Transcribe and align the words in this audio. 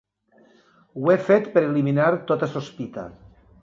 Ho 1.01 1.13
he 1.15 1.19
fet 1.29 1.47
per 1.59 1.65
eliminar 1.69 2.11
tota 2.33 2.53
sospita. 2.59 3.11